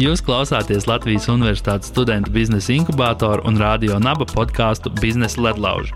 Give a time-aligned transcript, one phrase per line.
[0.00, 5.92] Jūs klausāties Latvijas Universitātes studentu biznesa inkubātoru un radio naba podkāstu Biznesa ledlauži.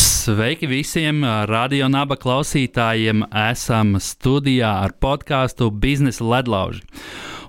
[0.00, 3.22] Sveiki visiem radio naba klausītājiem!
[3.44, 6.82] Esam studijā ar podkāstu Biznesa ledlauži.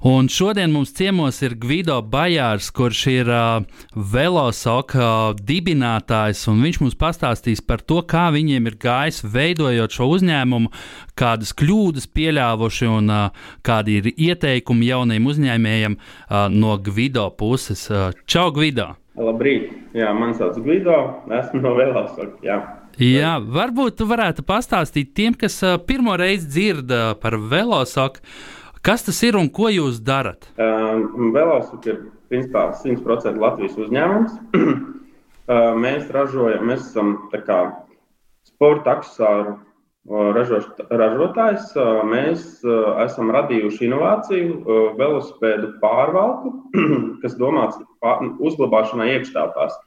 [0.02, 3.61] Un šodien mums ciemos ir Gvido Bajārs, kurš ir uh,
[3.93, 10.07] Velosoka uh, dibinātājs, un viņš mums pastāstīs par to, kā viņiem ir gājis veidojot šo
[10.15, 10.71] uzņēmumu,
[11.14, 17.83] kādas kļūdas pieļāvuši un uh, kādi ir ieteikumi jauniem uzņēmējiem uh, no Gvido puses.
[17.93, 18.95] Uh, čau, Gvido!
[19.21, 19.68] Labrīt!
[19.93, 20.95] Jā, man sauc Gvido,
[21.29, 22.39] esmu no Velosoka.
[22.42, 22.57] Jā.
[22.97, 26.89] Jā, varbūt tu varētu pastāstīt tiem, kas pirmo reizi dzird
[27.21, 28.25] par Velosoku.
[28.82, 30.48] Kas tas ir un ko jūs darat?
[30.58, 32.00] Um, Velosip ir
[32.34, 34.40] principā 100% Latvijas uzņēmums.
[34.58, 37.59] uh, mēs ražojam, mēs esam kā,
[38.50, 39.59] sporta aksesuāru
[40.09, 41.70] ražotājs.
[41.78, 46.56] Uh, mēs uh, esam radījuši inovāciju, uh, velosipēdu pārvalku,
[47.22, 49.78] kas domāts pār, uzglabāšanai iekštelpās.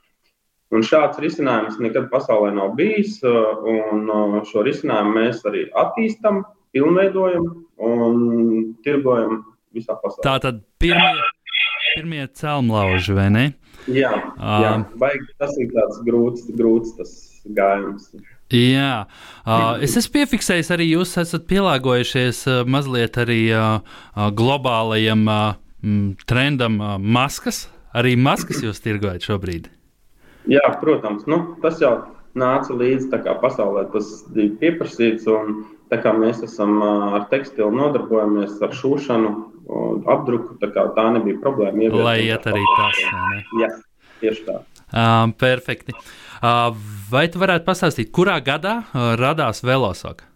[0.71, 4.09] Un šāds risinājums nekad pasaulē nav bijis, un
[4.49, 6.41] šo risinājumu mēs arī attīstām,
[6.75, 7.49] pilnveidojam
[7.85, 9.43] un tirgojam
[9.75, 10.25] visā pasaulē.
[10.27, 11.29] Tā tad pirmie,
[11.95, 13.45] pirmie celmlauži, vai ne?
[13.91, 14.71] Jā, jā.
[14.79, 17.13] Um, baigi, tas ir tāds grūts, grūts tas
[17.57, 18.09] gājums.
[18.55, 19.07] Jā,
[19.45, 23.81] uh, es esmu piefiksējis, arī jūs esat pielāgojušies uh, mazliet arī uh,
[24.37, 25.55] globālajam uh,
[26.29, 27.65] trendam, uh, maskas.
[27.95, 29.69] Arī maskas jūs tirgojat šobrīd.
[30.51, 31.93] Jā, protams, nu, tas jau
[32.39, 35.29] nāca līdzi pasaulē, tas bija pieprasīts.
[35.31, 39.33] Un, kā mēs esam ar tekstilu nodarbojamies ar šūšanu,
[40.11, 41.87] apdruku, tā, tā nebija problēma.
[41.87, 43.03] Ieviet, Lai iet arī tas.
[43.61, 43.71] Jā,
[44.23, 44.61] tieši tā.
[44.95, 45.95] Uh, perfekti.
[45.95, 46.75] Uh,
[47.11, 50.29] vai tu varētu pastāstīt, kurā gadā uh, radās Velosaka?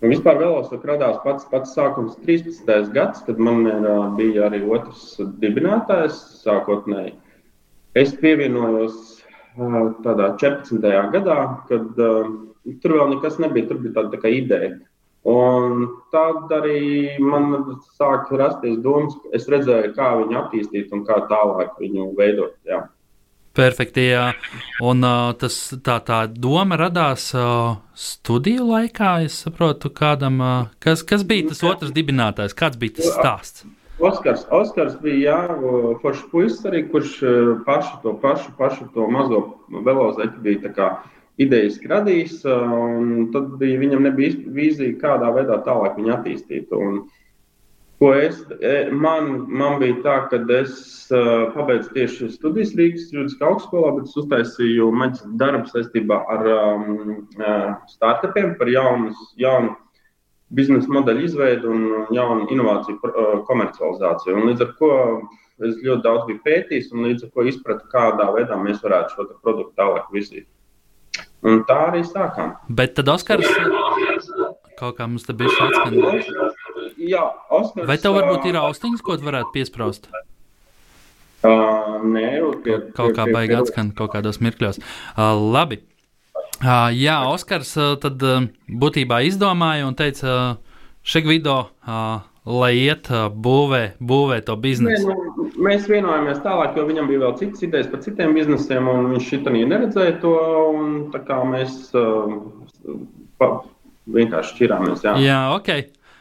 [0.00, 2.92] Un vispār Velosaka radās pats, pats sākums 13.
[2.94, 7.16] gads, kad man ir, bija arī otrs dibinātājs sākotnēji.
[8.00, 9.09] Es pievienojos
[10.04, 10.92] tādā 14.
[11.14, 14.78] gadā, kad tur vēl nekas nebija, tur bija tāda tā ideja.
[15.28, 15.82] Un
[16.14, 22.08] tad arī man sāka rasties domas, es redzēju, kā viņu attīstīt un kā tālāk viņu
[22.16, 22.56] veidot.
[22.64, 22.86] Jā.
[23.52, 24.06] Perfekti.
[24.14, 24.30] Jā.
[24.86, 29.18] Un uh, tas, tā, tā doma radās uh, studiju laikā.
[29.26, 33.66] Es saprotu, kādam, uh, kas, kas bija tas otrs dibinātājs, kāds bija tas stāsts.
[34.00, 35.38] Oskars, Oskars bija jā,
[36.00, 37.18] foršs puisis arī, kurš
[37.66, 40.90] pašu to pašu, pašu to mazo velozeķi bija
[41.40, 46.72] idejas radījis, un tad bija, viņam nebija vīzija, kādā veidā tālāk viņu attīstīt.
[46.76, 47.02] Un,
[48.00, 50.74] ko es, e, man, man bija tā, ka es
[51.54, 57.14] pabeidzu tieši studijas Rīgas juridiskā augstskolā, bet es uztaisīju maģistra darbu saistībā ar um,
[57.92, 59.76] startupiem par jaunu, jaunu
[60.54, 64.36] biznesa modeļu izveidu un jaunu inovāciju komercializāciju.
[64.36, 64.92] Un līdz ar to
[65.66, 69.28] es ļoti daudz biju pētījis un līdz ar to izpratu, kādā veidā mēs varētu šo
[69.42, 70.48] produktu tālāk vizīt.
[71.46, 72.56] Un tā arī sākām.
[72.68, 73.48] Bet tad Oskars
[74.80, 75.96] kaut kā mums te bija šāds skan.
[77.00, 77.22] Jā,
[77.52, 77.86] Oskars.
[77.88, 80.10] Vai tev varbūt ir austiņas, ko tu varētu piesprāst?
[81.40, 82.26] Uh, nē,
[82.64, 84.80] pie, kaut, kā baigi atskan kaut kādos mirkļos.
[85.16, 85.80] Uh, labi.
[86.60, 92.74] Uh, jā, Oskars uh, tad uh, būtībā izdomāja un teica, uh, šeit video, uh, lai
[92.76, 95.08] iet uh, būvē, būvē to biznesu.
[95.08, 99.08] Nē, nu, mēs vienojāmies tālāk, jo viņam bija vēl citas idejas par citiem biznesiem, un
[99.14, 100.34] viņš šitā neredzēja to.
[101.48, 102.36] Mēs uh,
[103.40, 103.50] pa,
[104.12, 105.08] vienkārši šķirāmies.
[105.08, 105.72] Jā, jā ok.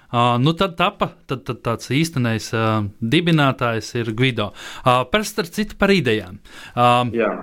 [0.10, 4.54] Uh, nu tad, tapa, tad, tad tāds īstenais uh, dibinātājs ir Gvido.
[4.82, 6.40] Uh, par starp citu par idejām.
[6.74, 7.36] Uh, jā.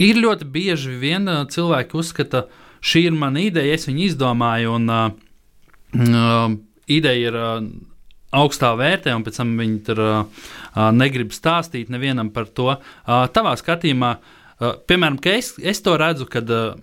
[0.00, 2.46] Ir ļoti bieži vien cilvēki uzskata,
[2.84, 7.42] šī ir mana ideja, es viņu izdomāju, un uh, ideja ir.
[7.42, 7.90] Uh,
[8.34, 10.48] augstā vērtē, un pēc tam viņi tur uh,
[10.94, 12.72] negrib stāstīt nevienam par to.
[12.74, 16.74] Uh, tavā skatījumā, uh, piemēram, es, es to redzu, kad uh,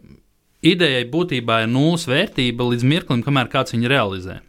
[0.63, 4.39] idejai būtībā ir nulles vērtība līdz mirklim, kamēr kāds viņu realizē.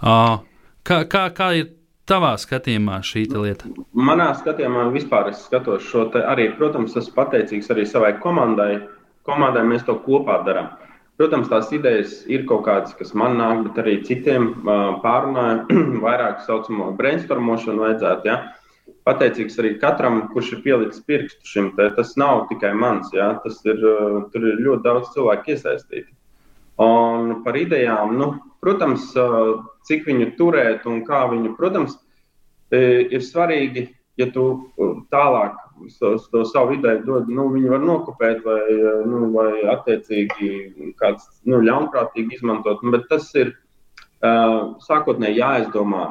[0.00, 0.40] Uh,
[0.86, 1.70] kā, kā, kā ir
[2.08, 3.68] tavā skatījumā šī lieta?
[3.92, 8.82] Manā skatījumā vispār es skatos šo te arī, protams, esmu pateicīgs arī savai komandai.
[9.24, 10.72] Komandai mēs to kopā darām.
[11.16, 14.50] Protams, tās idejas ir kaut kādas, kas man nāk, bet arī citiem
[15.04, 15.62] pārunāja
[16.04, 18.30] vairāk saucamo brainstormošanu vajadzētu.
[18.30, 18.40] Ja?
[19.06, 21.70] Pateicīgs arī katram, kurš ir pielicis pirkstu šim.
[21.78, 21.86] Te.
[21.94, 23.30] Tas nav tikai mans, ja?
[23.44, 23.78] tas ir,
[24.34, 26.10] tur ir ļoti daudz cilvēku iesaistīti.
[26.82, 28.32] Un par idejām, nu,
[28.64, 29.10] protams,
[29.88, 31.98] cik viņu turēt un kā viņu, protams,
[32.74, 33.88] ir svarīgi,
[34.20, 34.46] ja tu
[35.12, 35.58] tālāk
[35.98, 38.60] to, to savu ideju dod, nu, viņi var nokopēt vai,
[39.10, 42.82] nu, vai attiecīgi kāds nu, ļaunprātīgi izmantot.
[42.94, 43.52] Bet tas ir
[44.86, 46.04] sākotnēji jāizdomā,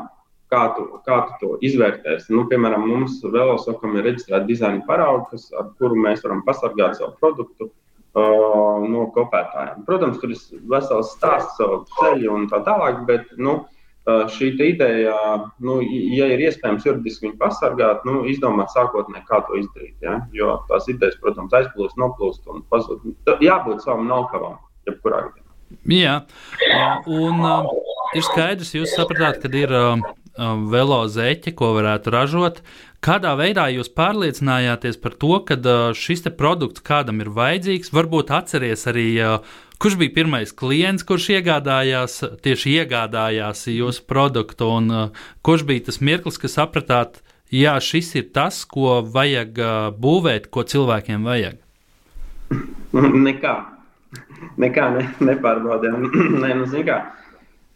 [0.54, 2.36] kā tu, kā tu to izvērtēsi.
[2.36, 7.72] Nu, piemēram, mums Velosokam ir reģistrēta dizaina parauga, ar kuru mēs varam pasargāt savu produktu
[7.72, 7.78] uh,
[8.16, 9.86] no kopētājiem.
[9.88, 13.64] Protams, tur ir vesels stāsts, savu ceļu un tā tālāk, bet nu,
[14.06, 15.16] šī ideja,
[15.64, 19.96] nu, ja ir iespējams juridiski viņu pasargāt, nu, izdomāt sākotnēji, kā to izdarīt.
[20.04, 20.20] Ja?
[20.36, 23.08] Jo tās idejas, protams, aizplūst, noplūst un pazūd.
[23.42, 24.60] Jābūt savam naukavam,
[24.90, 25.42] jebkurā gadījumā.
[25.90, 26.20] Jā,
[27.10, 27.72] un uh,
[28.14, 30.04] ir skaidrs, jūs sapratāt, ka ir uh,
[30.38, 32.62] velo zeķi, ko varētu ražot.
[33.04, 37.92] Kādā veidā jūs pārliecinājāties par to, ka uh, šis produkts kādam ir vajadzīgs?
[37.94, 39.44] Varbūt atceries arī, uh,
[39.78, 46.00] kurš bija pirmais klients, kurš iegādājās, tieši iegādājās jūsu produktu, un uh, kurš bija tas
[46.00, 47.20] mirklis, kad sapratāt,
[47.52, 49.60] jā, šis ir tas, ko vajag
[50.00, 51.60] būvēt, ko cilvēkiem vajag?
[53.28, 53.56] Nekā.
[54.60, 56.08] Nekā ne, nepārbaudījām.
[56.44, 57.00] Nē, nu, kā,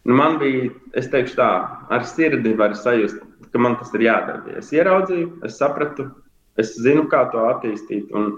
[0.07, 1.49] nu, man bija, es teikšu tā,
[1.93, 3.19] ar sirdi var sajust,
[3.51, 4.57] ka man tas ir jādara.
[4.59, 6.07] Es ieraudzīju, es sapratu,
[6.59, 8.11] es zinu, kā to attīstīt.
[8.15, 8.37] Un,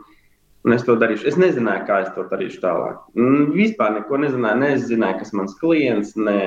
[0.66, 1.27] un es to darīšu.
[1.31, 3.04] Es nezināju, kā es to darīšu tālāk.
[3.56, 4.62] Vispār neko nezināju.
[4.63, 6.39] Ne es zināju, kas mans klients, ne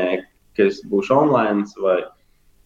[0.56, 1.66] ka es būšu online.
[1.82, 2.00] Vai,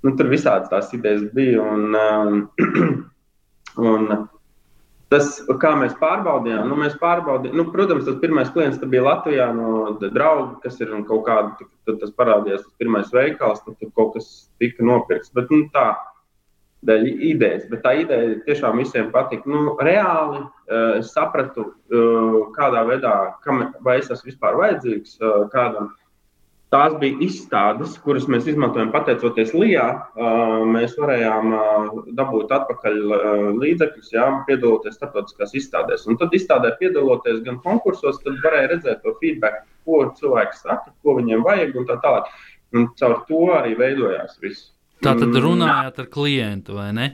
[0.04, 1.62] nu, tur visādas tās idejas bija.
[1.62, 3.04] Un, um,
[3.92, 4.10] un,
[5.12, 9.92] Tas, kā mēs pārbaudījām, nu, mēs pārbaudījām, nu, protams, tas pirmais klients bija Latvijā no
[10.02, 14.28] drauga, kas ir kaut kāda, tad tas parādījās, tas pirmais veikals, tad tur kaut kas
[14.58, 15.30] tika nopirkts.
[15.36, 15.92] Bet nu, tā
[16.86, 19.46] dēļ idejas, bet tā ideja tiešām visiem patika.
[19.50, 23.14] Nu, reāli uh, es sapratu, uh, kādā veidā,
[23.46, 25.92] kam, vai es esmu vispār vajadzīgs uh, kādam.
[26.74, 29.84] Tās bija izstādes, kuras mēs izmantojam pateicoties LIBā.
[30.66, 31.52] Mēs varējām
[32.18, 32.96] dabūt atpakaļ
[33.60, 36.08] līdzekļus, jā, piedaloties starptautiskās izstādēs.
[36.10, 41.14] Un tad izstādē piedaloties gan konkursos, tad varēja redzēt to feedback, ko cilvēki saka, ko
[41.20, 42.32] viņiem vajag un tā tālāk.
[42.74, 44.72] Un caur to arī veidojās viss.
[45.04, 45.42] Tā tad mm.
[45.44, 47.12] runājāt ar klientu, vai ne?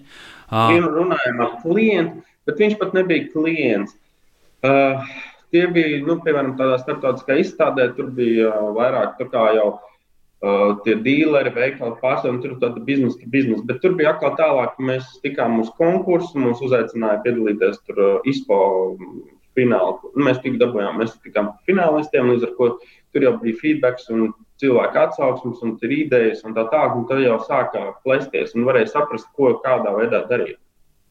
[0.49, 3.99] Runājām ar klientu, bet viņš pat nebija klients.
[4.62, 5.02] Uh,
[5.52, 10.78] tie bija, nu, piemēram, tādā starptautiskā izstādē, tur bija uh, vairāk tā kā jau uh,
[10.87, 13.66] tie dīleri, veikali pārstāvji, tur bija tāda biznesa, biznesa.
[13.69, 18.62] Bet tur bija atkal tālāk, mēs tikām uz konkursu, mums uzaicināja piedalīties tur uh, ISPO
[19.56, 20.12] finālu.
[20.16, 22.70] Nu, mēs tik dabūjām, mēs tikām finālistiem, līdz ar to
[23.12, 24.31] tur jau bija feedbacks un
[24.62, 26.96] cilvēku atsauksmes un ir idejas un tā tālāk.
[26.96, 30.56] Un tad jau sākā plēsties un varēja saprast, ko kādā veidā darīt.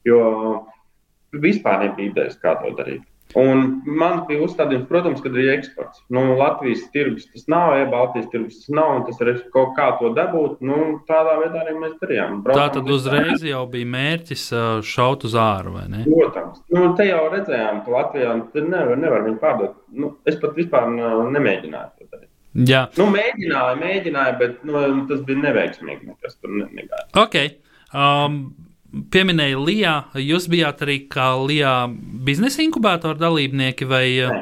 [0.07, 0.21] Jo
[1.31, 3.05] vispār nebija idejas, kā to darīt.
[3.39, 6.01] Un man bija uzstādījums, protams, kad ir eksports.
[6.11, 9.87] Nu, Latvijas tirgus tas nav, ja Baltijas tirgus tas nav, un tas ir kaut kā
[9.99, 10.57] to dabūt.
[10.65, 12.41] Nu, tādā veidā arī mēs darījām.
[12.45, 14.47] Braucām Tā tad uzreiz jau bija mērķis
[14.87, 16.03] šaut uz āru, vai ne?
[16.07, 16.63] Protams.
[16.73, 19.77] Nu, te jau redzējām, ka Latvijā nevar, nevar viņu pārdot.
[19.95, 22.27] Nu, es pat vispār nemēģināju to darīt.
[22.67, 22.81] Jā.
[22.99, 26.09] Nu, mēģināju, mēģināju, bet nu, tas bija neveiksmīgi.
[26.11, 27.07] Nekas tur negāja.
[27.23, 27.55] Okay.
[27.95, 28.43] Um,
[28.91, 29.93] pieminēja Lijā.
[30.19, 31.75] Jūs bijāt arī kā Lijā
[32.27, 34.41] biznesa inkubātora dalībnieki vai Nē.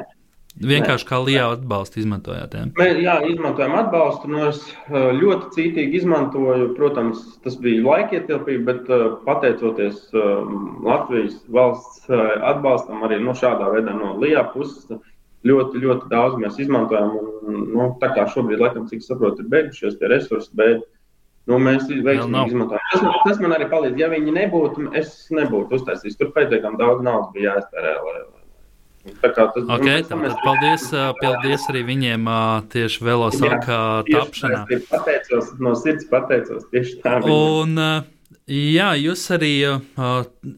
[0.72, 2.56] vienkārši kā Lijā atbalstu izmantojāt?
[2.58, 4.32] Jā, Mēs, jā izmantojam atbalstu.
[4.32, 6.72] Nu, es ļoti cītīgi izmantoju.
[6.78, 8.90] Protams, tas bija laikietilpīgi, bet
[9.26, 14.90] pateicoties Latvijas valsts atbalstam arī no šādā veidā no Lijā puses.
[15.46, 17.14] Ļoti, ļoti daudz mēs izmantojam.
[17.16, 20.88] Un, nu, tā kā šobrīd, laikam, cik saprotu, ir beigušies tie resursi, bet uh,
[21.50, 22.84] Nu, mēs veiksmīgi izmantojam.
[22.92, 23.98] Tas, tas man arī palīdz.
[23.98, 26.18] Ja viņi nebūtu, es nebūtu uztaisījis.
[26.20, 27.96] Tur pietiekami daudz naudas bija jāiztērē.
[28.06, 28.20] Lai,
[29.00, 30.34] Tā kā tas okay, tam, mēs...
[30.44, 30.82] paldies,
[31.22, 32.26] paldies arī viņiem
[32.72, 34.58] tieši velosaka tapšanā.
[34.90, 37.14] Pateicos, no sirds pateicos tieši tā.
[37.24, 37.80] Un,
[38.44, 39.54] jā, jūs arī,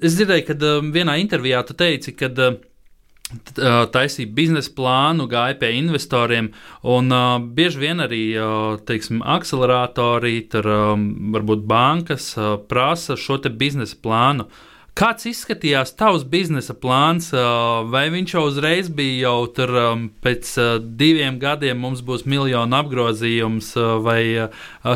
[0.02, 2.42] es dzirdēju, kad vienā intervijā tu teici, kad
[3.92, 6.50] taisīja biznesa plānu, gāja pie investoriem,
[6.82, 13.40] un uh, bieži vien arī uh, teiksim, akceleratori, tur um, varbūt bankas uh, prasa šo
[13.50, 14.48] biznesa plānu.
[14.92, 20.52] Kāds izskatījās tavs biznesa plāns, uh, vai viņš jau uzreiz bija jau tur um, pēc
[20.60, 24.20] uh, diviem gadiem mums būs miljonu apgrozījums, uh, vai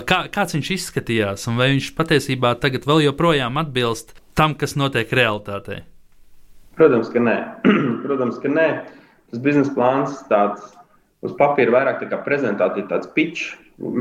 [0.04, 5.16] kā, kāds viņš izskatījās, un vai viņš patiesībā tagad vēl joprojām atbilst tam, kas notiek
[5.16, 5.86] realitātei?
[6.76, 7.36] Protams, ka nē.
[8.06, 8.70] Protams, ka nē.
[9.30, 10.74] Tas biznesa plāns tāds
[11.26, 13.54] uz papīra vairāk tā kā prezentācija, tāds pitch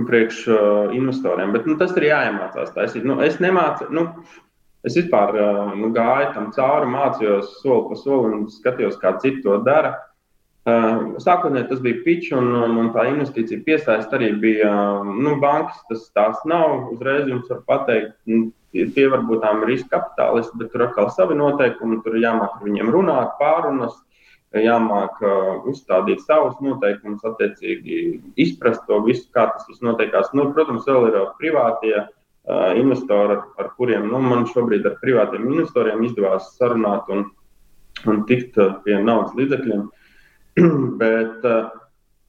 [0.08, 1.54] priekš uh, investoriem.
[1.56, 2.74] Bet nu, tas ir jāiemācās.
[2.76, 3.06] Taisīt.
[3.08, 4.08] Nu, es nemācu, nu,
[4.88, 9.58] es vispār uh, nu, gāju tam cauri, mācījos soli pa solim skatījos, kā citi to
[9.66, 9.96] dara.
[10.66, 15.36] Uh, sākotnēji tas bija pitch, un, un, un tā investīcija piesaist arī bija uh, nu,
[15.42, 15.82] bankas.
[15.92, 16.90] Tas tās nav.
[16.96, 21.38] Uzreiz jums var pateikt, nu, Tie, tie varbūt tām riska kapitālisti, bet tur atkal savi
[21.40, 23.94] noteikumi, tur jāmāk ar viņiem runāt, pārunas,
[24.52, 28.02] jāmāk uh, uzstādīt savus noteikumus, attiecīgi
[28.44, 30.34] izprast to visu, kā tas viss notiekās.
[30.36, 35.48] Nu, protams, vēl ir privātie uh, investori, ar, ar kuriem nu, man šobrīd ar privātiem
[35.54, 37.30] investoriem izdevās sarunāt un,
[38.12, 39.88] un tikt pie naudas līdzekļiem.
[41.02, 41.72] Bet uh,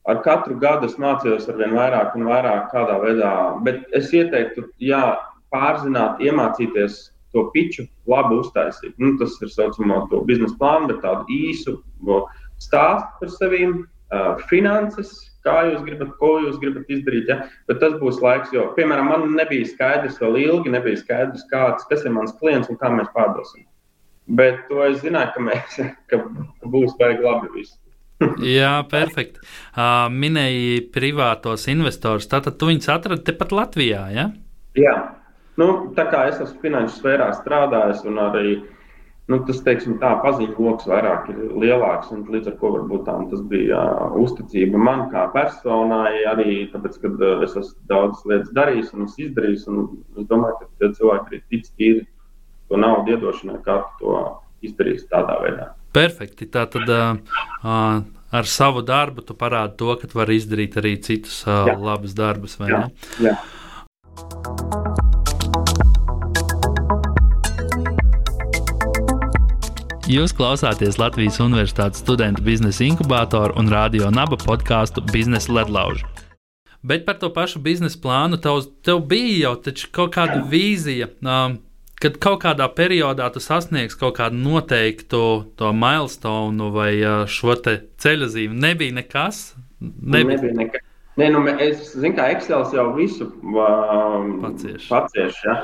[0.06, 3.32] ar katru gadu es mācījos ar vien vairāk un vairāk kādā veidā.
[3.66, 5.16] Bet es ieteiktu, jā,
[5.54, 7.04] pārzināt, iemācīties
[7.36, 8.96] to piču labi uztaisīt.
[9.02, 11.78] Nu, tas ir saucamā to biznesa plānu, bet tādu īsu
[12.62, 15.12] stāstu par sevi, uh, finanses,
[15.46, 17.30] kā jūs gribat, ko jūs gribat izdarīt.
[17.30, 17.38] Ja?
[17.70, 22.06] Bet tas būs laiks, jo, piemēram, man nebija skaidrs vēl ilgi, nebija skaidrs, kāds, kas
[22.06, 23.66] ir mans klients un kā mēs pārdosim.
[24.38, 25.76] Bet to es zināju, ka, mēs,
[26.10, 26.22] ka
[26.64, 27.76] būs baigi labi viss.
[28.56, 29.42] Jā, perfekti.
[29.76, 32.30] Uh, minēji privātos investors.
[32.32, 34.30] Tātad tu viņus atradi tepat Latvijā, ja?
[34.76, 34.94] Jā,
[35.60, 38.50] Nu, tā kā es esmu finanšu sfērā strādājis, un arī
[39.32, 43.16] nu, tas teiksim, tā, paziņu lokus vairāk ir lielāks, un līdz ar to varbūt tā,
[43.32, 48.52] tas bija uh, uzticība man kā personai, arī tāpēc, ka uh, es esmu daudzas lietas
[48.56, 49.66] darījis un izdarījis.
[49.72, 49.80] Un
[50.20, 52.04] es domāju, ka tie cilvēki arī tic tīri
[52.70, 54.20] to naudu iedošanai, kā to
[54.66, 55.70] izdarīsi tādā veidā.
[55.96, 56.46] Perfekti.
[56.52, 58.02] Tā tad uh, uh,
[58.36, 62.60] ar savu darbu tu parādi to, ka tu vari izdarīt arī citus uh, labus darbus.
[62.62, 62.84] Jā,
[63.24, 63.38] jā.
[70.06, 76.06] Jūs klausāties Latvijas Universitātes studentu biznesa inkubātoru un radio naba podkāstu Biznesa ledlaužu.
[76.86, 81.56] Bet par to pašu biznesa plānu tev, tev bija jau kaut kāda vīzija, um,
[81.98, 85.22] kad kaut kādā periodā tu sasniegsi kaut kādu noteiktu
[85.58, 88.60] to milestone vai uh, šo ceļa zīmi.
[88.62, 89.56] Nebija nekas.
[89.80, 90.86] Nebija, nebija nekas.
[91.18, 94.86] Nē, nu, es zinu, ka Excel jau visu um, pacieš.
[94.86, 95.58] pacieš ja?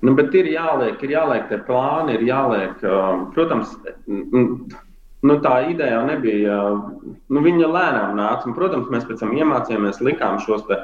[0.00, 3.72] Nu, bet ir jāliek, ir jāliek tie plāni, ir jāliek, uh, protams,
[4.06, 6.58] nu, tā ideja nebija.
[6.70, 10.78] Uh, nu, viņa lēnām nāca, un, protams, mēs pēc tam iemācījāmies, likām šos te,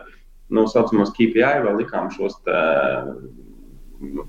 [0.50, 2.58] nu, saucamos KPI, vai likām šos te,
[4.02, 4.26] uh,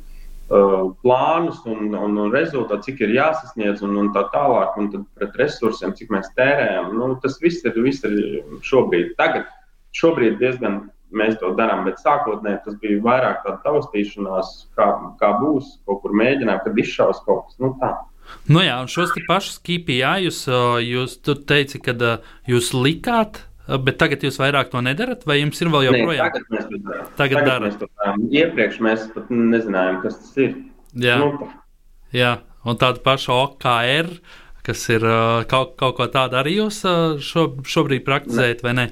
[1.02, 5.96] plānus un, un, un rezultātu, cik ir jāsasniedz, un, un tā tālāk, un pret resursiem,
[5.98, 6.94] cik mēs tērējam.
[6.94, 8.20] Nu, tas viss ir, viss ir
[8.66, 9.16] šobrīd.
[9.18, 9.50] Tagad,
[9.98, 10.84] šobrīd diezgan
[11.14, 11.86] mēs to darām.
[11.88, 14.90] Bet sākotnēji tas bija vairāk tāda taustīšanās, kā,
[15.22, 18.06] kā būs, kaut kur mēģinājām, kad izšaus kaut kas nu, tāds.
[18.50, 20.46] Nu jā, un šos pašus KPI jūs,
[20.82, 22.14] jūs teicat, ka
[22.50, 23.44] jūs likāt,
[23.86, 26.34] bet tagad jūs vairāk to nedarat, vai jums ir vēl joprojām?
[26.34, 27.06] Tagad mēs to darām.
[27.06, 27.68] Tagad, tagad darām.
[27.68, 28.26] mēs to darām.
[28.42, 30.58] Iepriekš mēs pat nezinājām, kas tas ir.
[31.06, 31.52] Jā, nu,
[32.16, 32.34] jā.
[32.66, 34.12] un tāda paša OKR,
[34.66, 35.06] kas ir
[35.52, 36.82] kaut, kaut ko tādu arī jūs
[37.26, 38.66] šo, šobrīd praktizējat, ne.
[38.66, 38.88] vai ne?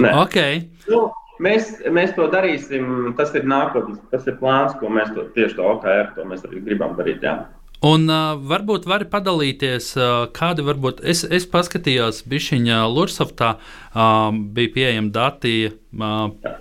[0.00, 0.12] Nē.
[0.24, 0.64] Okay.
[0.90, 1.08] Nu,
[1.42, 3.14] mēs, mēs to darīsim.
[3.18, 6.62] Tas ir nākotnes, tas ir plāns, ko mēs to, tieši to OKR to mēs arī
[6.66, 7.24] gribam darīt.
[7.26, 7.38] Jā.
[7.86, 14.74] Un uh, varbūt vari padalīties, uh, kādi varbūt es, es paskatījos, bišķiņā Lursoftā uh, bija
[14.74, 16.58] pieejami dati uh,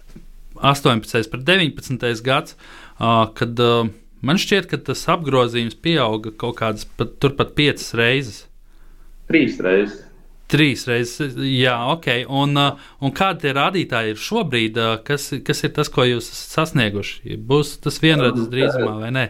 [0.55, 1.27] 18.
[1.33, 2.23] pret 19.
[2.23, 3.91] gads, uh, kad uh,
[4.23, 8.45] man šķiet, ka tas apgrozījums pieauga kaut kādas pat, turpat piecas reizes.
[9.27, 10.05] Trīs reizes.
[10.49, 12.07] Trīs reizes, jā, ok.
[12.33, 14.79] Un, uh, un kādi tie rādītāji ir šobrīd?
[14.81, 17.37] Uh, kas, kas ir tas, ko jūs esat sasnieguši?
[17.37, 19.25] Būs tas vienredzes drīzumā vai ne?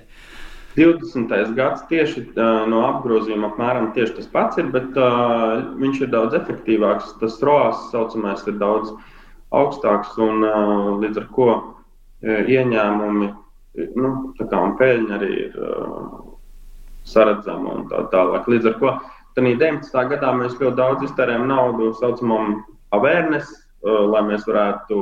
[0.77, 1.33] 20.
[1.57, 6.37] gads tieši uh, no apgrozījuma apmēram tieši tas pats ir, bet uh, viņš ir daudz
[6.39, 7.17] efektīvāks.
[7.19, 8.93] Tas ROAS saucamais ir daudz
[9.59, 11.71] augstāks un uh, līdz ar ko uh,
[12.23, 13.31] ieņēmumi
[13.99, 16.19] nu, un peļņa arī ir uh,
[17.09, 18.47] saredzama un tā tālāk.
[18.51, 18.93] Līdz ar ko
[19.39, 19.93] Tad 19.
[20.11, 22.57] gadā mēs ļoti daudz iztērējam naudu saucamam
[22.91, 23.47] awareness,
[23.87, 24.97] lai mēs varētu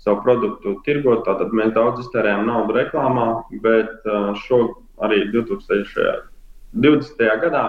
[0.00, 1.26] savu produktu tirgot.
[1.26, 3.26] Tātad mēs daudz iztērējam naudu reklāmā,
[3.60, 4.08] bet
[4.46, 4.62] šo
[5.04, 7.20] arī 2020.
[7.44, 7.66] gadā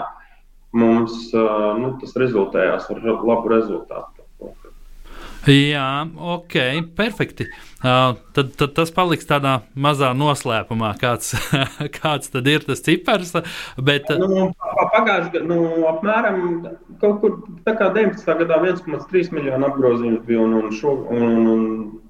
[0.71, 4.12] mums nu, tas rezultējās ar labu rezultātu.
[5.43, 6.53] Jā, ok,
[6.95, 7.49] perfekti.
[7.83, 11.33] Uh, tad, tad tas paliks tādā mazā noslēpumā, kāds,
[11.97, 13.33] kāds tad ir tas cipars.
[13.75, 14.45] Bet, nu,
[14.93, 15.57] Pagājušajā gadā, nu,
[15.89, 16.39] apmēram
[17.01, 17.35] kur
[17.67, 18.37] tā kā 19.
[18.43, 21.65] gadā 1,3 miljonu apgrozījums bija, un, un, šo, un, un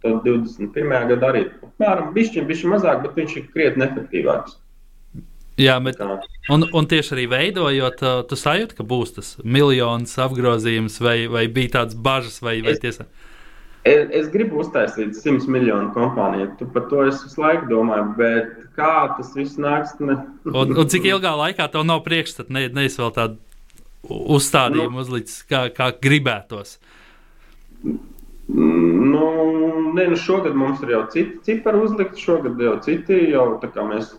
[0.05, 1.09] tad 21.
[1.15, 4.59] gadā arī apmēram bišķiņ, bišķiņ mazāk, bet viņš ir krietni efektīvāks.
[5.59, 5.99] Jā, bet,
[6.49, 11.75] un, un tieši arī veidojot, tu sajūti, ka būs tas miljonus apgrozījums, vai, vai bija
[11.77, 13.05] tādas bažas, vai, vai tiesa?
[13.83, 16.53] Es, es gribu uztaisīt 100 miljonu kompāniju.
[16.57, 19.93] Tu par to es visu laiku domāju, bet kā tas viss nāks?
[19.99, 20.17] Ne?
[20.49, 23.37] un, un cik ilgā laikā tev nav priekšstata, ne, nevis vēl tādu
[24.09, 26.77] uzstādījumu nu, uzlicis, kā, kā gribētos?
[28.53, 29.27] Nu,
[29.95, 33.85] ne, nu šogad mums ir jau citi cipari uzlikti, šogad jau citi, jau tā kā
[33.87, 34.15] mēs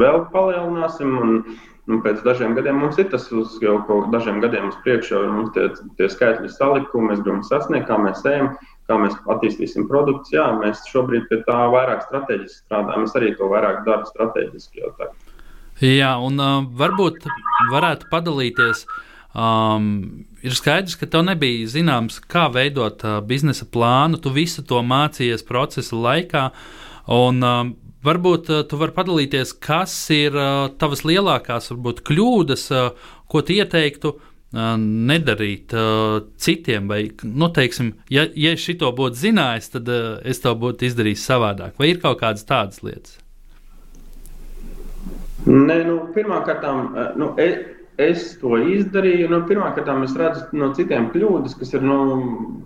[0.00, 1.18] vēl palielināsim.
[1.20, 1.42] Un,
[1.90, 5.30] Nu, pēc dažiem gadiem mums ir tas uz jau kaut dažiem gadiem uz priekšu, jau
[5.32, 5.64] mums tie,
[5.98, 8.52] tie skaitļi salikt, ko mēs gribam sasniegt, kā mēs ejam,
[8.86, 10.30] kā mēs attīstīsim produktus.
[10.34, 13.08] Jā, mēs šobrīd pie tā vairāk strateģiski strādājam.
[13.08, 15.36] Es arī to vairāk daru strateģiski jau tagad.
[15.80, 17.26] Jā, un uh, varbūt
[17.72, 18.84] varētu padalīties.
[19.30, 24.20] Um, ir skaidrs, ka tev nebija zināms, kā veidot uh, biznesa plānu.
[24.22, 26.50] Tu visu to mācījies procesa laikā.
[27.10, 27.62] Un, uh,
[28.00, 33.56] Varbūt uh, tu vari padalīties, kas ir uh, tavas lielākās varbūt, kļūdas, uh, ko tu
[33.60, 34.16] ieteiktu
[34.50, 35.70] nedarīt
[36.42, 36.88] citiem.
[36.90, 39.90] Vai, nu, teiksim, ja, ja šito būtu zinājis, tad
[40.26, 41.76] es to būtu izdarījis savādāk.
[41.78, 43.20] Vai ir kaut kādas tādas lietas?
[45.46, 46.66] Nē, nu, pirmkārt,
[47.22, 47.62] nu, es,
[48.02, 49.30] es to izdarīju.
[49.30, 51.86] Nu, pirmkārt, es redzu no citiem kļūdas, kas ir.
[51.86, 52.00] Nu,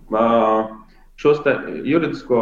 [0.09, 0.73] uh,
[1.17, 1.39] šos
[1.85, 2.39] juridisko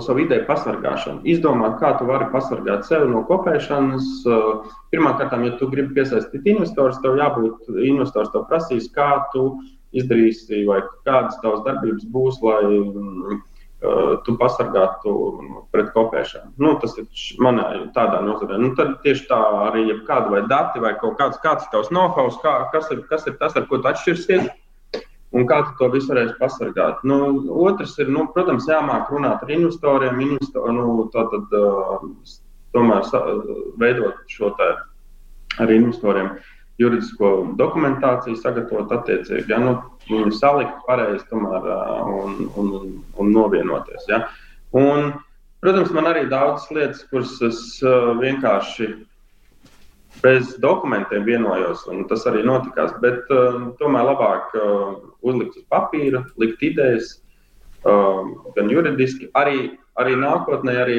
[0.00, 4.06] savu ideju pasargāšanu, izdomāt, kā tu vari pasargāt sevi no kopēšanas.
[4.92, 9.50] Pirmkārt, ja tu gribi piesaistīt investorus, tev jābūt investors, tev prasīs, kā tu
[9.96, 13.36] izdarīsi vai kādas tavas darbības būs, lai uh,
[14.24, 15.12] tu pasargātu
[15.72, 16.54] pret kopēšanu.
[16.60, 17.06] Nu, tas ir
[17.44, 18.58] manā tādā nozarē.
[18.60, 19.38] Nu, tad tieši tā
[19.68, 23.36] arī kāda vai dati vai kaut kāds, kāds tavs know-how, kā, kas, ir, kas ir
[23.40, 24.48] tas, ar ko tu atšķirsies
[25.36, 27.02] Un kā tu to visu varēsi pasargāt?
[27.04, 27.18] Nu,
[27.68, 30.20] otrs ir, nu, protams, jāmāk runāt ar investoriem.
[30.24, 32.06] Investor, nu, tātad, uh,
[32.72, 33.04] tomēr
[33.80, 34.70] veidot šo tā
[35.58, 36.32] ar investoriem
[36.78, 39.74] juridisko dokumentāciju, sagatavot attiecīgi, ja, nu,
[40.08, 42.74] viņu salikt pareizi tomēr, uh, un, un,
[43.18, 44.06] un novienoties.
[44.08, 44.22] Ja.
[44.78, 45.12] Un,
[45.60, 48.92] protams, man arī daudzas lietas, kuras es uh, vienkārši
[50.22, 52.94] bez dokumentiem vienojos, un tas arī notikās.
[53.02, 54.96] Bet uh, tomēr labāk uh,
[55.26, 57.16] uzlikt uz papīra, likt idejas,
[57.86, 58.24] uh,
[58.56, 59.70] gan juridiski, arī,
[60.00, 60.78] arī nākotnē.
[60.84, 60.98] Arī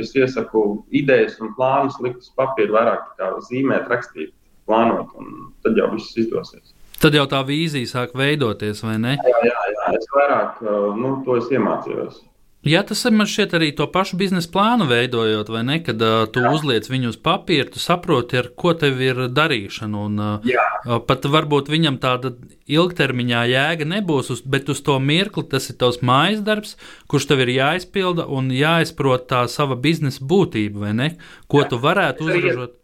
[0.00, 4.34] es iesaku idejas un plānus likt uz papīra, vairāk zīmēt, rakstīt,
[4.68, 6.74] plānot, un tad jau viss izdosies.
[7.02, 9.18] Tad jau tā vīzija sāk veidoties, vai ne?
[9.18, 9.88] Jā, jā, jā.
[9.98, 12.22] es vairāk uh, nu, to es iemācījos.
[12.64, 15.74] Jā, tas ir man šķiet arī to pašu biznesa plānu veidojot, vai ne?
[15.84, 16.52] Kad uh, tu Jā.
[16.56, 20.04] uzliec viņu uz papīra, tu saproti, ar ko tev ir darīšana.
[20.08, 22.32] Un, uh, pat varbūt viņam tāda
[22.64, 26.78] ilgtermiņā jēga nebūs, uz, bet uz to mirkli tas ir tavs mājas darbs,
[27.12, 31.12] kurš tev ir jāizpilda un jāizprot tā sava biznesa būtība, vai ne?
[31.52, 31.70] Ko Jā.
[31.74, 32.76] tu varētu uzražot.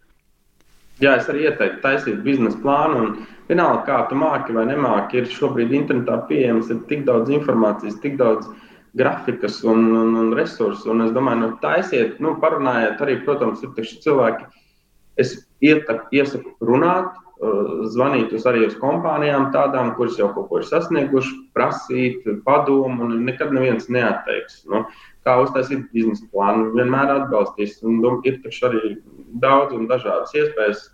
[1.01, 3.15] Jā, es arī ieteiktu taisīt biznesa plānu.
[3.49, 8.45] Vienalga, kā tu māki vai nemāki, ir šobrīd internetā pieejams tik daudz informācijas, tik daudz
[8.45, 10.91] informācijas grafikas un, un, un resursu.
[10.91, 14.47] Un es domāju, nu, taisiet, nu, parunājiet arī, protams, ir cilvēki.
[15.21, 20.61] Es ietak, iesaku runāt, uh, zvanīt uz arī uz kompānijām, tādām, kuras jau kaut ko
[20.61, 24.65] ir sasnieguši, prasīt padomu, un nekad neviens neatteiks.
[24.71, 24.85] Nu,
[25.27, 27.81] kā uztaisīt biznesa plānu, vienmēr atbalstīs.
[27.87, 28.97] Un ir taču arī
[29.43, 30.89] daudz un dažādas iespējas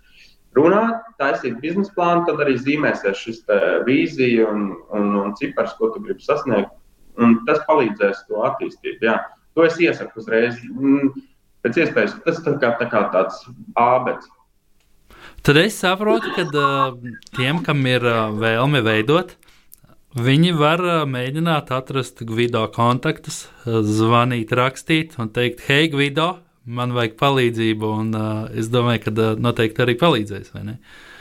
[0.57, 3.45] runāt, taisīt biznesa plānu, tad arī zīmēsies šis
[3.87, 6.73] vīzija un, un, un cipars, ko tu gribi sasniegt
[7.21, 9.03] un tas palīdzēs to attīstīt.
[9.03, 9.19] Jā.
[9.57, 10.57] To es iesaku uzreiz.
[10.69, 11.13] Mm,
[11.65, 13.43] pēc iespējas tas tā kā, tā kā tāds
[13.81, 14.29] ābeks.
[15.45, 19.33] Tad es saprotu, ka uh, tiem, kam ir uh, vēlme veidot,
[20.17, 26.33] viņi var uh, mēģināt atrast Gvido kontaktus, uh, zvanīt, rakstīt un teikt, hei, Gvido,
[26.67, 27.93] man vajag palīdzību.
[28.01, 30.53] Un, uh, es domāju, ka uh, noteikti arī palīdzēs.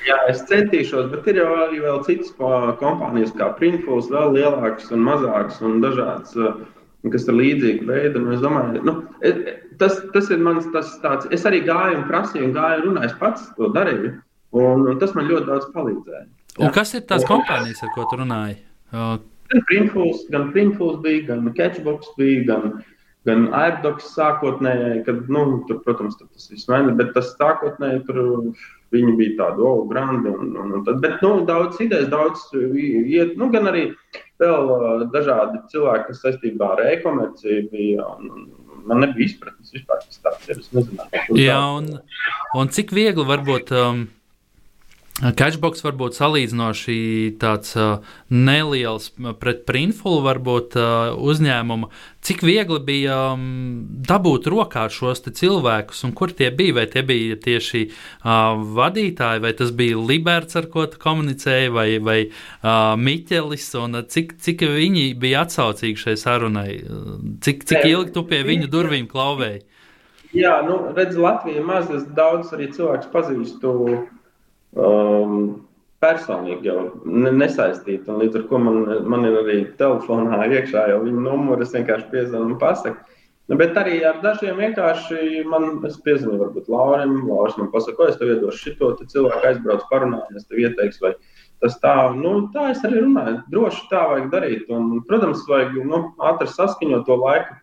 [0.07, 5.59] Jā, es centīšos, bet ir jau arī citas kompānijas, kā Printfuls, vēl lielākas un mazākas
[5.67, 6.37] un dažādas,
[7.11, 8.23] kas ir līdzīga veida.
[8.23, 8.95] Nu, es domāju, nu,
[9.83, 11.27] tas, tas ir mans tas tāds.
[11.35, 14.15] Es arī gāju un prasīju, un gāju un runāju, es pats to darīju.
[14.57, 16.27] Un, un tas man ļoti daudz palīdzēja.
[16.63, 18.61] Un kas ir tās kompānijas, ar ko tu runāji?
[18.93, 22.79] Gan Printfuls, gan Printfuls bija, gan Catchbox bija, gan,
[23.29, 28.23] gan AirDocs sākotnēji, kad, nu, tur, protams, tur tas viss maina, bet tas sākotnēji tur
[28.95, 30.31] Viņi bija tādi oh, grandi.
[30.31, 33.89] Un, un, un tad, bet nu, daudz idejas, daudz iet, nu, gan arī
[34.43, 38.07] vēl dažādi cilvēki, kas saistībā ar e-komerciju bija.
[38.17, 38.47] Un, un,
[38.87, 40.61] man nebija izpratnes vispār, kas tāds ir.
[40.63, 41.91] Es nezināju, Jā, un,
[42.55, 43.75] un cik viegli varbūt.
[43.75, 44.07] Um,
[45.17, 46.97] Catchbox varbūt salīdzinoši
[47.41, 49.07] tāds uh, neliels
[49.41, 51.89] pret printfulu varbūt uh, uzņēmumu.
[52.21, 53.47] Cik viegli bija um,
[54.05, 56.75] dabūt rokā šos cilvēkus, un kur tie bija?
[56.77, 61.87] Vai tie bija tieši uh, vadītāji, vai tas bija Liberts, ar ko tu komunicēji, vai,
[61.97, 66.75] vai uh, Miķelis, un uh, cik, cik viņi bija atsaucīgi šai sarunai?
[67.41, 69.65] Cik, cik ilgi tu pie viņu durvīm klauvēji?
[70.37, 73.73] Jā, nu, redz, Latvija maz, daudz arī cilvēks pazīstu
[74.77, 75.67] um,
[76.05, 78.13] personīgi jau nesaistīti.
[78.21, 82.59] Līdz ar to man, man ir arī telefonā iekšā jau viņa numurs, vienkārši piezvanīju un
[82.61, 83.17] pasaku.
[83.47, 88.59] Bet arī ar dažiem vienkārši man piezvanīja, varbūt Laurim, Lauris man pasaka, es tev iedošu
[88.65, 91.13] šito, tad cilvēku aizbrauc parunāt, es tev ieteikšu, vai
[91.63, 93.39] tas tā, nu, tā es arī runāju.
[93.53, 94.67] Droši tā vajag darīt.
[94.75, 97.57] Un, protams, vajag nu, ātri saskaņot to laiku.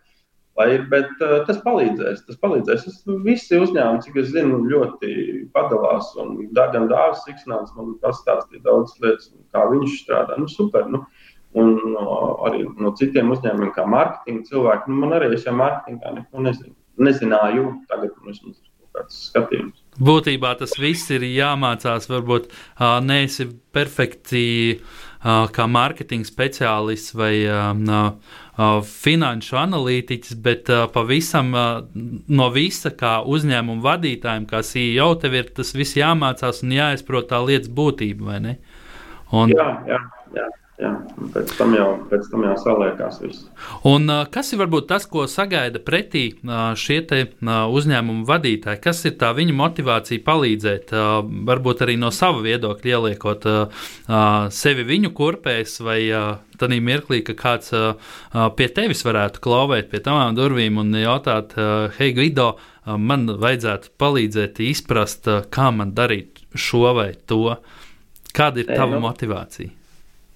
[0.54, 2.24] Lai ir, bet uh, tas palīdzēs.
[2.28, 2.84] Tas palīdzēs.
[2.90, 5.14] Es, visi uzņēmumi, cik es zinu, ļoti
[5.54, 6.12] padalās.
[6.22, 10.38] Un gan Dārzs Siksnāns man pastāstīja daudz lietas, kā viņš strādā.
[10.38, 10.86] Nu, super.
[10.90, 11.02] Nu,
[11.58, 12.04] un no,
[12.46, 14.92] arī no citiem uzņēmumiem, kā mārketinga cilvēki.
[14.92, 16.76] Nu, man arī es jau mārketingā neko nezinu.
[17.02, 17.66] nezināju.
[17.90, 19.82] Tagad mums ir kaut kāds skatījums.
[19.98, 22.06] Būtībā tas viss ir jāmācās.
[22.10, 24.46] Varbūt uh, neesi perfekti
[25.24, 27.32] kā mārketinga speciālists vai
[28.88, 35.96] finanšu analītiķis, bet pavisam no visa, kā uzņēmuma vadītājiem, kā CEO, tev ir tas viss
[35.98, 38.58] jāmācās un jāizprot tā lietas būtība, vai ne?
[39.34, 40.02] Un, jā, jā,
[40.36, 40.50] jā.
[40.74, 40.88] Jā,
[41.30, 43.44] pēc tam jau, pēc tam jau saliekās viss.
[43.86, 46.24] Un, kas ir varbūt tas, ko sagaida pretī
[46.82, 48.80] šie uzņēmumu vadītāji?
[48.82, 50.90] Kas ir tā viņa motivācija palīdzēt?
[51.46, 53.46] Varbūt arī no sava viedokļa ieliekot
[54.56, 56.00] sevi viņu kurpēs vai
[56.58, 57.70] tādā mirklī, ka kāds
[58.58, 61.54] pie tevis varētu klauvēt pie tavām durvīm un jautāt,
[62.00, 67.60] hei, Guido, man vajadzētu palīdzēt izprast, kā man darīt šo vai to.
[68.34, 69.70] Kāda ir tava nu, motivācija?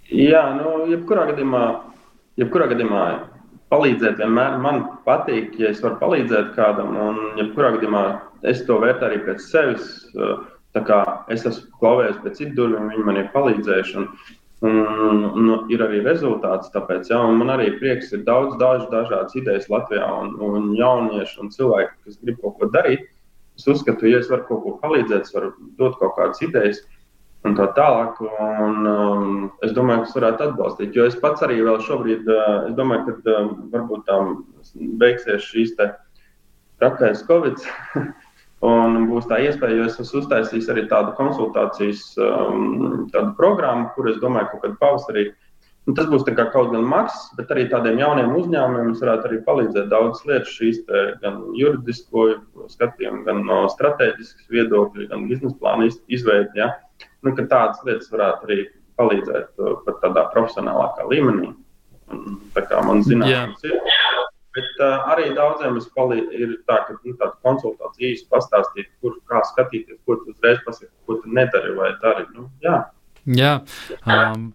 [0.09, 1.65] Jā, nu, jebkurā gadījumā,
[2.41, 3.03] jebkurā gadījumā
[3.69, 8.05] palīdzēt vienmēr man patīk, ja es varu palīdzēt kādam, un jebkurā gadījumā
[8.49, 9.91] es to vērtēju arī pēc sevis.
[10.79, 10.99] Kā
[11.35, 13.97] es esmu klauvējies pēc citu durvīm, viņi man ir palīdzējuši.
[13.99, 14.09] Un,
[14.69, 16.71] un, un ir arī rezultāts.
[16.71, 21.51] Tāpēc, ja, man arī prieks, ir daudz dažu, dažādas idejas Latvijā, un, un jaunieši un
[21.55, 23.09] cilvēki, kas grib kaut ko darīt.
[23.59, 26.85] Es uzskatu, ja es varu kaut ko palīdzēt, es varu dot kaut kādas idejas
[27.47, 28.21] un tā tālāk.
[28.27, 29.35] Un, um,
[29.67, 30.97] es domāju, ka tas varētu atbalstīt.
[30.97, 34.39] Jo es pats arī vēl šobrīd, uh, es domāju, ka uh, varbūt tam
[35.03, 37.63] beigsies šīs trakais Covid.
[38.69, 44.11] un būs tā iespēja, jo es esmu uztaisījis arī tādu konsultācijas um, tādu programmu, kur
[44.11, 45.31] es domāju, ka kad pavasarī.
[45.89, 50.21] Un tas būs kaut gan maksas, bet arī tādiem jauniem uzņēmumiem varētu arī palīdzēt daudz
[50.29, 52.27] lietas, šīs te, gan juridisko
[52.75, 56.61] skatījumu, gan no strateģiskas viedokļa, gan biznesa plāna izveidi.
[56.61, 56.75] Ja?
[57.27, 58.59] Nu, ka tādas lietas varētu arī
[58.99, 61.53] palīdzēt uh, pat tādā profesionālākā līmenī.
[62.09, 63.81] Un, tā kā man zināms, ir.
[64.57, 70.01] Bet uh, arī daudziem ir tā, ka nu, tāda konsultācija īsti pastāstīt, kur kā skatīties,
[70.07, 72.25] ko tu uzreiz pasaki, ko tu nedari vai dari.
[72.35, 72.81] Nu, jā.
[73.29, 73.53] jā.
[74.07, 74.49] Um,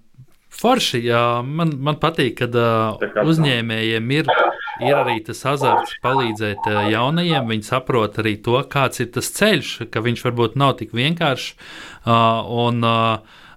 [0.63, 4.29] Forši, jā, man, man patīk, kad uh, uzņēmējiem ir,
[4.79, 7.51] ir arī tas azarts palīdzēt uh, jaunajiem.
[7.51, 11.55] Viņi saprot arī to, kāds ir tas ceļš, ka viņš varbūt nav tik vienkāršs.
[12.07, 12.83] Uh, un,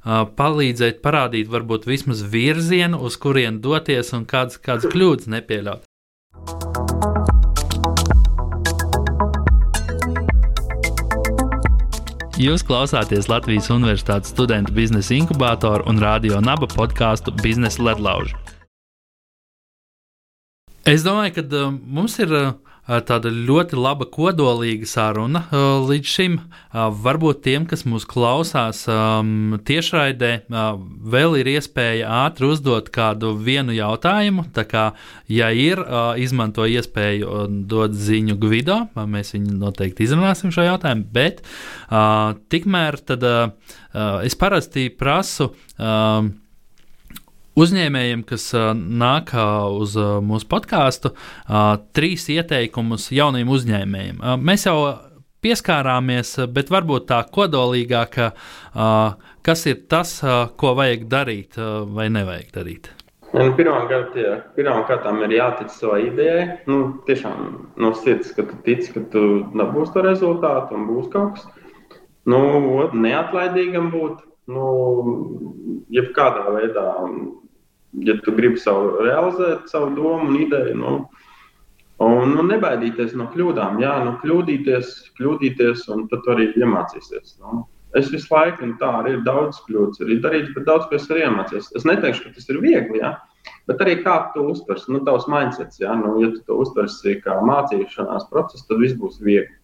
[0.07, 5.86] palīdzēt, parādīt varbūt vismaz virzienu, uz kurien doties un kādas, kādas kļūdas nepieļaut.
[12.37, 18.37] Jūs klausāties Latvijas Universitātes studentu biznesa inkubātoru un radio naba podkāstu Biznesa ledlauži.
[20.85, 22.51] Es domāju, ka uh, mums ir uh,
[22.87, 25.43] tāda ļoti laba kodolīga saruna
[25.87, 26.37] līdz šim.
[26.73, 28.85] Varbūt tiem, kas mūs klausās
[29.67, 30.31] tiešraidē,
[31.17, 34.47] vēl ir iespēja ātri uzdot kādu vienu jautājumu.
[34.55, 34.87] Tā kā,
[35.33, 35.83] ja ir,
[36.23, 41.43] izmanto iespēju dot ziņu Gvido, mēs viņu noteikti izrunāsim šo jautājumu, bet
[42.55, 43.27] tikmēr tad
[44.23, 45.51] es parasti prasu
[47.57, 49.33] uzņēmējiem, kas nāk
[49.81, 51.13] uz mūsu podkāstu,
[51.97, 54.21] trīs ieteikumus jauniem uzņēmējiem.
[54.45, 54.79] Mēs jau
[55.45, 58.21] pieskārāmies, bet varbūt tā kodolīgāk,
[59.47, 60.19] kas ir tas,
[60.61, 61.59] ko vajag darīt
[61.97, 62.93] vai nevajag darīt.
[63.37, 64.15] Nu, Pirmkārt,
[64.57, 66.45] pirmkārt, ir jātic savai idejai.
[66.71, 66.77] Nu,
[67.09, 67.41] tiešām
[67.83, 71.49] no sirds, ka tu tici, ka tu dabūsi to rezultātu un būs kaut kas.
[72.27, 72.39] Nu,
[72.95, 74.71] neatlaidīgam būt, nu,
[75.93, 76.87] jebkādā veidā
[78.05, 80.77] ja tu gribi savu realizēt, savu domu un ideju.
[80.81, 80.97] Nu,
[82.03, 83.79] Un nu, nebaidīties no kļūdām.
[83.81, 87.39] Jā, nu, kļūdīties, kļūdīties, un tad arī iemācīties.
[87.41, 87.63] Nu,
[87.97, 91.09] es visu laiku, un tā arī ir daudz kļūdas, arī darīts, bet daudz ko es
[91.09, 91.71] arī iemācījos.
[91.79, 93.15] Es neteikšu, ka tas ir viegli, jā,
[93.71, 95.81] bet arī kā tu uztversi, nu, tavs mindsets.
[95.81, 99.57] Jā, nu, ja tu to uztversi kā mācīšanās procesu, tad viss būs viegli.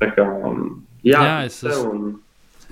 [0.00, 0.24] Tā kā,
[1.04, 2.14] jā, jā es esmu.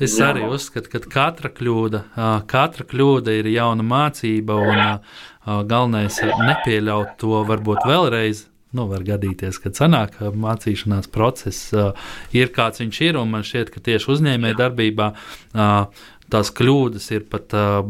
[0.00, 0.30] Es Jā.
[0.32, 2.04] arī uzskatu, ka katra kļūda,
[2.48, 8.46] katra kļūda ir jauna mācība, un galvenais ir nepieļaut to varbūt vēlreiz.
[8.76, 11.90] Nu, var gadīties, ka sanāk, mācīšanās process uh,
[12.30, 17.80] ir kāds viņš ir, man šķiet, ka tieši uzņēmējdarbībā uh, tās kļūdas ir pat uh,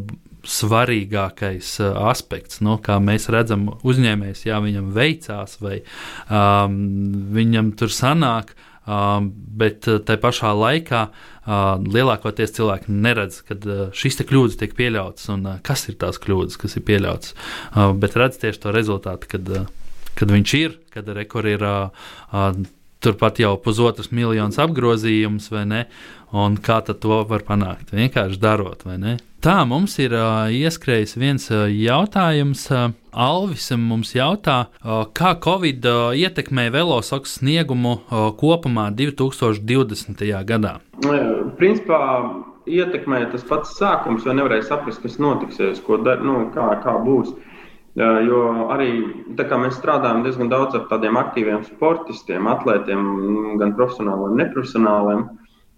[0.40, 2.62] svarīgākais uh, aspekts.
[2.64, 5.82] Nu, kā mēs redzam, uzņēmējs, jā, viņam veicās, vai
[6.32, 6.80] um,
[7.36, 8.54] viņam tur sanāk,
[8.88, 9.28] um,
[9.60, 13.56] bet uh, tai pašā laikā uh, lielākoties cilvēki neredz, ka
[13.96, 17.34] šīs kļūdas tiek pieļautas un kas ir tās kļūdas, kas ir pieļautas.
[18.02, 19.54] Bet redz tieši to rezultātu, kad,
[20.18, 21.66] kad viņš ir, kad rekur ir.
[23.00, 25.84] Turpat jau pusotras miljonus apgrozījums, vai ne?
[26.36, 27.94] Un kā to var panākt?
[27.96, 29.14] Vienkārši darot, vai ne?
[29.40, 32.66] Tā mums ir uh, ieskrējis viens uh, jautājums.
[32.68, 40.20] Uh, Alvis mums jautā, uh, kā Covid uh, ietekmē velosoks sniegumu uh, kopumā 2020.
[40.44, 40.76] gadā?
[41.56, 42.02] Principā
[42.68, 47.32] ietekmē tas pats sākums, jo nevarēja saprast, kas notiksies, ko dar, nu, kā, kā būs.
[47.32, 47.49] Uh,
[47.98, 48.90] jo arī
[49.34, 55.28] mēs strādājam diezgan daudz ar tādiem aktīviem sportistiem, atlētiem, gan profesionāliem, gan neprofesionāliem.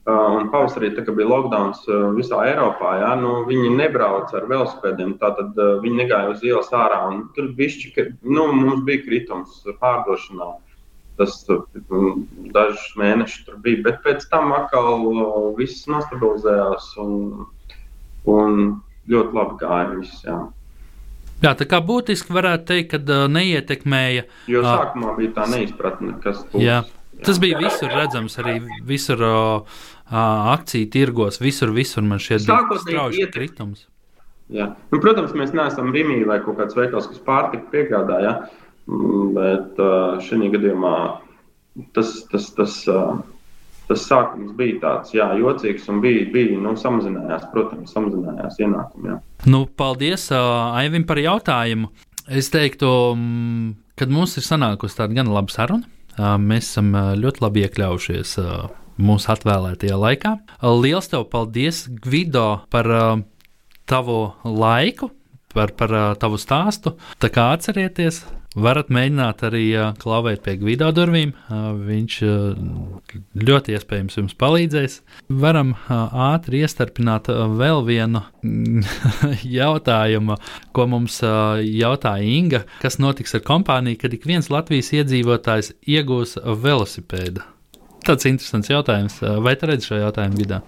[0.03, 1.77] Un pavasarī, kad bija lockdown
[2.17, 5.13] visā Eiropā, ja, nu, viņi nebrauca ar velosipēdiem.
[5.21, 7.05] Tātad uh, viņi negāja uz ielas ārā.
[7.37, 10.57] Tur bišķi, nu, mums bija kritums pārdošanā.
[11.21, 13.85] Tas dažus mēnešus tur bija.
[13.87, 15.07] Bet pēc tam atkal
[15.55, 17.47] viss nostabilizējās un,
[18.27, 18.59] un
[19.13, 19.87] ļoti labi gāja.
[20.01, 20.41] Viss, jā.
[21.43, 24.27] Jā, tā kā būtiski varētu teikt, ka neietekmēja.
[24.51, 26.63] Jo sākumā bija tā neizpratne, kas būs.
[26.63, 26.83] Jā.
[27.23, 33.87] Tas bija visur redzams, arī visur uh, akciju tirgos, visur, visur man bija strauji kritums.
[34.53, 34.73] Jā.
[34.93, 38.33] Nu, protams, mēs neesam Rīgā vai kaut kāds veikals, kas pārtika piegādā, ja?
[38.91, 40.95] Mm, bet uh, šajā gadījumā
[41.97, 43.21] tas, tas, tas, uh,
[43.93, 49.13] tas sākums bija tāds jā, jocīgs un bija, bija nu, samazinājās, protams, samazinājās ienākumi.
[49.13, 49.21] Jā.
[49.53, 51.93] Nu, paldies uh, Aivim par jautājumu.
[52.33, 52.89] Es teiktu,
[53.99, 55.89] ka mums ir sanākusi tāda gan laba saruna.
[56.39, 58.37] Mēs esam ļoti labi iekļaujušies
[59.03, 60.37] mūsu atvēlētajā laikā.
[60.63, 62.89] Lielas tev paldies, Gvido, par
[63.89, 65.11] tavu laiku,
[65.57, 66.95] par, par tavu stāstu.
[67.21, 68.23] Tā kā atcerieties,
[68.55, 69.65] varat mēģināt arī
[70.03, 71.33] klauvēt pie Gvido durvīm.
[71.87, 72.19] Viņš
[73.49, 74.99] ļoti iespējams jums palīdzēs.
[75.43, 78.25] Varam ātri iestarpināt vēl vienu
[79.59, 80.39] jautājumu,
[80.77, 82.65] ko mums jautāja Inga.
[82.85, 87.45] Kas notiks ar kompāniju, kad ik viens Latvijas iedzīvotājs iegūs velosipēdu?
[88.03, 89.21] Tāds interesants jautājums.
[89.45, 90.63] Vai tu redzi šo jautājumu vidā?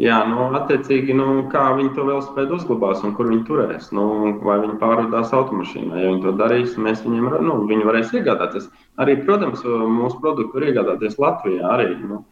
[0.00, 3.90] Jā, nu, attiecīgi, nu, kā viņi to velospēdu uzglabās un kur viņi turēs.
[3.92, 4.04] Nu,
[4.40, 5.98] vai viņi pārvadās automašīnā.
[6.00, 8.70] Ja viņi to darīs, mēs viņiem nu, viņi varēs iegādāties.
[9.04, 11.74] Arī, protams, mūsu produktu var iegādāties Latvijā.
[11.74, 12.22] Arī, nu,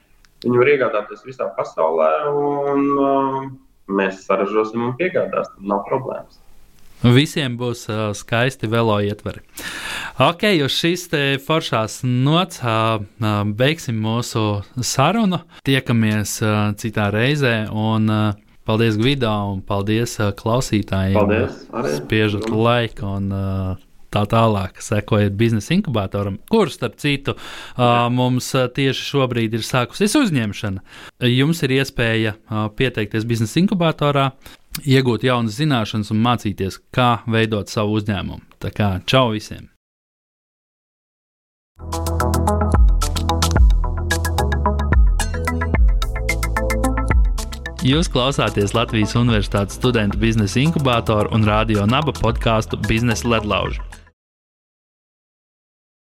[0.47, 3.43] viņi var iegādāties visā pasaulē, un uh,
[3.93, 5.61] mēs saražosim un piegādāsim.
[5.69, 6.41] Nav problēmas.
[7.01, 9.41] Visiem būs uh, skaisti velo ietveri.
[10.21, 11.07] Ok, uz šīs
[11.47, 13.01] foršās nots uh,
[13.57, 15.41] beigsim mūsu sarunu.
[15.65, 17.71] Tiekamies uh, citā reizē.
[17.73, 21.17] Un, uh, paldies Gvidā un paldies uh, klausītājiem.
[21.17, 21.63] Paldies!
[21.73, 21.95] Arī.
[22.03, 27.37] Spiežat laiku un uh, tā tālāk, sekojiet biznesa inkubatoram, kurš, starp citu,
[28.11, 30.83] mums tieši šobrīd ir sākusies uzņemšana.
[31.31, 32.35] Jums ir iespēja
[32.79, 34.33] pieteikties biznesa inkubatorā,
[34.85, 38.43] iegūt jaunas zināšanas un mācīties, kā veidot savu uzņēmumu.
[38.61, 39.71] Tā kā čau visiem!
[47.81, 53.90] Jūs klausāties Latvijas Universitātes studentu biznesa inkubatoru un radio naba podkāstu Biznesa ledlaužu.